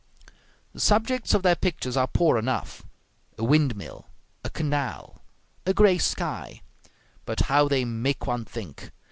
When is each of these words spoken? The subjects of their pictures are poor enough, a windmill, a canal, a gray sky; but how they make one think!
The 0.73 0.79
subjects 0.79 1.35
of 1.35 1.43
their 1.43 1.55
pictures 1.55 1.95
are 1.95 2.07
poor 2.07 2.39
enough, 2.39 2.83
a 3.37 3.43
windmill, 3.43 4.07
a 4.43 4.49
canal, 4.49 5.21
a 5.63 5.75
gray 5.75 5.99
sky; 5.99 6.63
but 7.23 7.41
how 7.41 7.67
they 7.67 7.85
make 7.85 8.25
one 8.25 8.43
think! 8.43 8.89